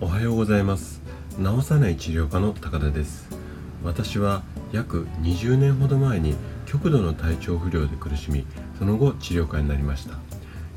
[0.00, 1.02] おはようございます。
[1.38, 3.28] 治さない治療科の高田です。
[3.82, 8.46] 私は約20年ほど前に極度の体調不良で苦しみ
[8.78, 10.14] その後治療家になりました。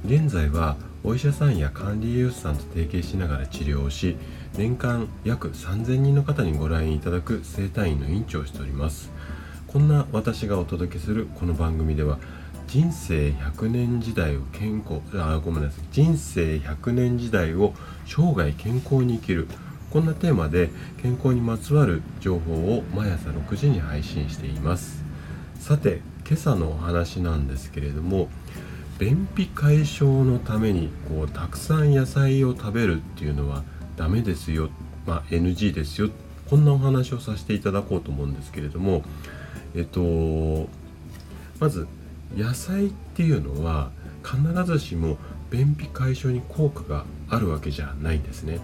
[0.05, 4.17] 現在はお医者さんや管理栄養士さんと提携しながら治療をし
[4.57, 9.11] 年間約3000人の方にご来院いただく整体院の院長をしております。
[9.67, 12.17] こんな私がお届けするこの番組では
[12.67, 15.85] 人生100年時代を健康あごめんなさい。
[15.91, 17.73] 人生100年時代を
[18.05, 19.47] 生涯健康に生きる。
[19.91, 20.69] こんなテーマで
[21.01, 25.03] 健康にまつわる情報を毎朝6時に配信しています。
[25.59, 28.29] さて今朝のお話なんですけれども
[28.99, 33.63] 便秘解消のためにこうたくさん野菜を食べるっていうのは
[33.95, 34.69] ダメですよ、
[35.05, 36.09] まあ、NG ですよ。
[36.49, 39.03] こんなお話をさせていただこうと思うんですけれども
[39.75, 40.67] えっと
[41.59, 41.87] まず
[42.35, 43.91] 野菜っていうのは
[44.23, 45.17] 必ずしも
[45.49, 48.59] 便秘解消に効果があるわけじゃないんですね。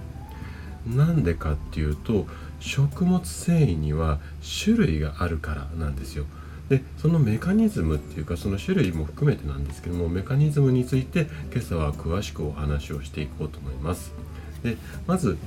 [0.86, 2.26] なんでかっていうと
[2.60, 4.20] 食物繊維には
[4.64, 6.26] 種類があるからなんですよ。
[6.70, 14.14] でそのメカニズムっていうかその種類も含めてなんですけどもメカニズムについて今朝は詳しくお話をしていこうと思います。
[14.64, 15.38] でまず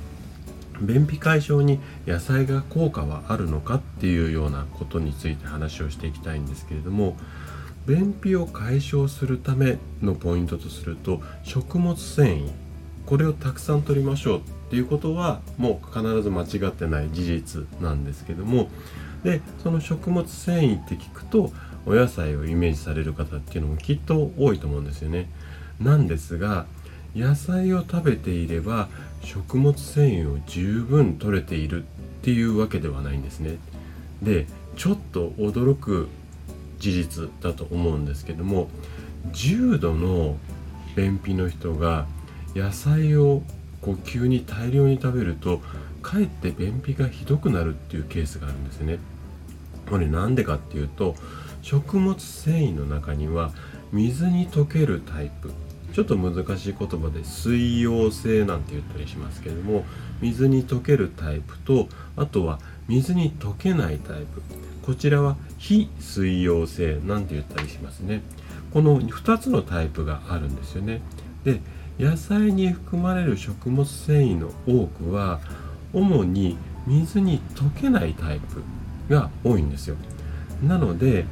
[0.81, 7.15] 便秘解消に野菜が効果はあるのかっていうようなことについて話をしていきたいんですけれども
[7.85, 12.51] 便秘を解消するためのポイントとすると食物繊維
[13.05, 18.69] これをたくさん取りましょうっていうことはもう必ず間違ってない事実なんですけども
[19.23, 21.51] でその食物繊維って聞くと
[21.85, 25.29] お野菜をイメージされる方っていうのもきっと多いと思うんですよね。
[25.79, 26.65] なんですが
[27.15, 28.89] 野菜を食べていれば
[29.21, 31.85] 食物繊維を十分取れているっ
[32.23, 33.57] ていうわけではないんですね。
[34.21, 36.07] でちょっと驚く
[36.79, 38.69] 事実だと思うんですけども
[39.31, 40.37] 重度の
[40.95, 42.05] 便秘の人が
[42.55, 43.41] 野菜を
[43.81, 45.61] こう急に大量に食べると
[46.01, 48.99] かえって便秘がひどくなるっていうケースがあるんですね。
[49.89, 51.15] これなんでかっていうと
[51.61, 53.51] 食物繊維の中には
[53.91, 55.51] 水に溶けるタイプ
[55.95, 59.85] ちょっと難しい言葉で水溶性なんて言ったりしますけれども
[60.19, 64.41] 水に溶けるタイプとあとは水に溶けないタイプ。
[64.85, 68.21] こちらは非水溶性なんて言ったりしますね。
[68.73, 70.99] この2つのタイプがあるんですよね。
[71.45, 71.61] で
[71.97, 75.39] 野菜に含まれる食物繊維の多くは
[75.93, 78.61] 主に水に溶けないタイプ
[79.09, 79.95] が多いんですよ。
[80.61, 81.25] なので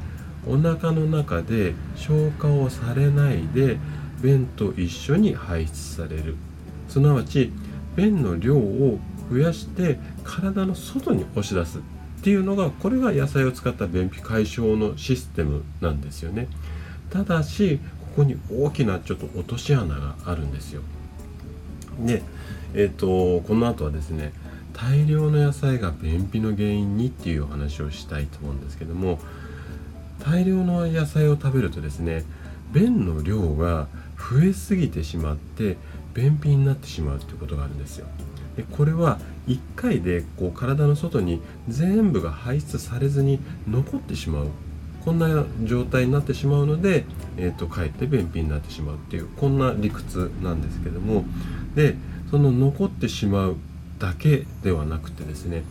[0.48, 3.78] お腹の中で消化をされないで
[4.24, 6.36] 便と一緒に排出される。
[6.88, 7.52] すなわち
[7.96, 8.98] 便の量を
[9.30, 11.80] 増やして体の外に押し出す。
[11.80, 11.82] っ
[12.24, 16.48] ていうのがこれが野菜を使った便秘解消のシステムなんですよね。
[17.10, 20.82] ただしここに大きなちょっと落とし穴があるんですよ。
[22.00, 22.24] で
[22.74, 24.32] えっ、ー、とこの後はですね
[24.72, 29.20] 大量の野菜が便秘の原因にっていうお話をしたいと思うんですけども
[30.24, 32.24] 大量の野菜を食べるとですね
[32.72, 33.88] 便の量が
[34.32, 35.78] 増えすぎてしまって
[36.14, 38.08] 便秘になってしまうっていうことがあるんですよ。
[38.56, 44.48] でこれは1回でこう体の外に全部が排出されずに残ってしまう。
[45.04, 47.04] こんな状態になってしまうので、
[47.36, 51.26] えーと、かえって便秘になってしまうっていうこんな理屈なんですけども。
[51.76, 51.96] で
[52.32, 53.58] その残ってしまう
[54.00, 55.64] だけではなくてですね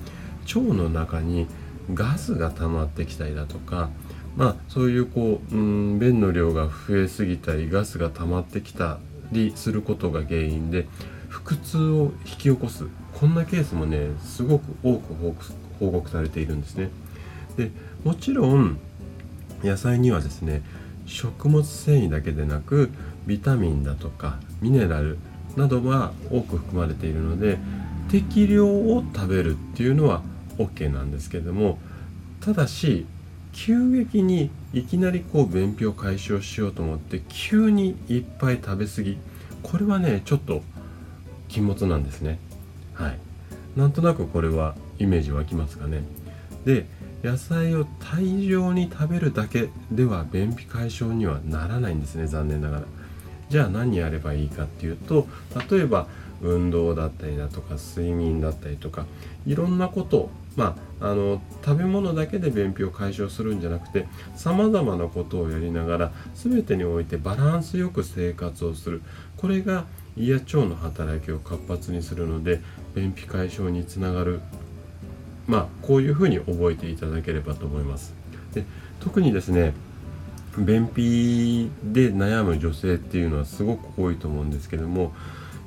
[0.54, 1.46] 腸の中に
[1.92, 3.90] ガスが溜まってきたりだとか
[4.36, 8.98] まあそういうこううん便の量が増えすぎたりガスが溜まってきた
[9.30, 10.86] りすることが原因で
[11.28, 12.86] 腹痛を引き起こす。
[13.14, 15.14] こんなケースもねすごく多く
[15.78, 16.90] 報告されているんですね。
[17.56, 17.70] で
[18.04, 18.78] もちろん
[19.62, 20.62] 野菜にはですね
[21.06, 22.90] 食物繊維だけでなく
[23.26, 25.18] ビタミンだとかミネラル
[25.56, 27.58] などが多く含まれているので
[28.10, 30.22] 適量を食べるっていうのは
[30.58, 31.78] OK なんですけども
[32.40, 33.06] ただし
[33.52, 39.18] 急激にいきなりこう便秘を解消しようと思って急にいっぱい食べ過ぎ
[39.62, 40.62] これはねちょっと
[41.48, 42.38] 禁物なんですね。
[42.94, 43.18] はい。
[43.76, 46.02] なんとなくこれはイメージ湧きますかね。
[46.64, 46.86] で
[47.22, 52.82] 野菜を大量に食べるだけでは便秘解消にはならないんですね残念ながら。
[53.50, 55.28] じゃあ何やればいいかっていうと
[55.70, 56.08] 例えば
[56.42, 59.06] 運動だったりだとか睡眠だったりとか
[59.46, 64.06] いろんなことまあ、あの食べ物だけで便秘を解消するんじゃなくて
[64.36, 69.02] さまざまなことをやりながら全てにおいてバランスよく生活をする
[69.36, 69.86] これが
[70.16, 72.60] 胃や腸の働きを活発にするので
[72.94, 74.40] 便秘解消につながる
[75.46, 78.14] まあこういうふうに覚えていただければと思います。
[78.52, 78.64] で
[79.00, 79.72] 特にですね
[80.58, 85.14] 便秘で悩む女性っていうのはすごく多いと思うんですけども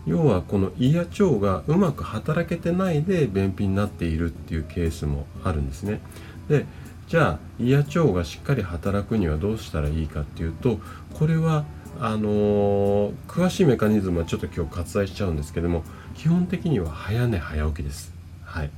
[0.06, 6.00] 要はこの胃や腸がうまく働けてないで便秘になっているっていうケースもあるんですね。
[6.48, 6.66] で
[7.08, 10.80] じゃあ胃や腸がしっかり働くにはどうしたらいいかっていうと
[11.14, 11.66] これは
[12.00, 15.84] あのー、詳しいメカニズムはちょっと今日割愛しちゃうんですけども
[16.16, 18.14] 基本的には早寝早起きです。
[18.44, 18.70] はい、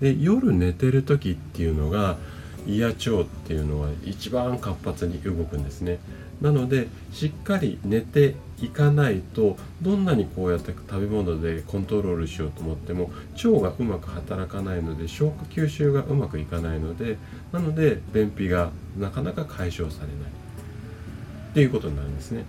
[0.00, 2.16] で夜寝てる時っていうのが
[2.66, 5.98] 胃や腸っていうのは一番活発に動くんですね。
[6.40, 13.10] なのでしっかり寝ていかないとどんなにこうやって食べ物でコントロールしようと思っても
[13.42, 17.16] 腸がうまく働かないので消化吸収がうまくいかないので
[17.52, 22.44] なので便秘がなかなか解消されないっていうことになるんですね。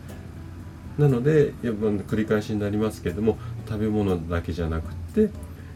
[0.98, 3.38] なのでやっぱ繰り返しになりますけども
[3.68, 5.30] 食べ物だけじゃなくって、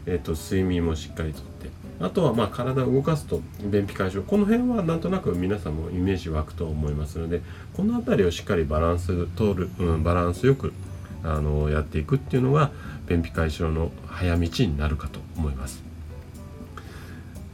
[0.04, 7.42] えーと、睡眠もしっかりとってあとはまあ体を動かすと便秘解消この辺はなんとなく皆さんもイメージ湧くと思いますので
[7.74, 10.72] この辺りをしっかりバランス取る、うん、バランスよく
[11.24, 12.70] あのやっていくっていうのが
[13.06, 15.82] 便秘解消の早道になるかと思います。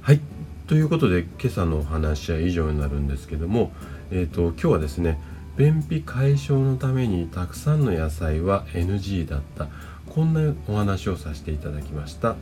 [0.00, 0.20] はい。
[0.67, 3.73] ということで今朝のお話は以上になるんですけども、
[4.11, 5.19] えーと、今日はですね
[5.56, 9.69] 便秘解消のためにたくさんの野菜は NG だった。
[10.08, 12.37] こんなお話をさせていただきました。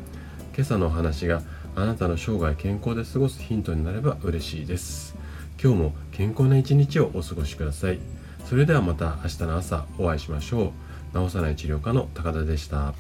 [0.54, 1.42] 今朝のお話が
[1.78, 5.14] あなたの生涯健康で過ごすヒントになれば嬉しいです。
[5.62, 7.98] 今日も健康な一日をお過ごしください。
[8.46, 10.72] それではまた明日の朝お会いしましょ
[11.14, 11.18] う。
[11.28, 12.94] 治さない治療科の高田でした。